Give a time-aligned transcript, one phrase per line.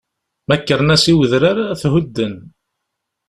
[0.47, 2.33] Ma kkren-as i udrar, ad t-hudden.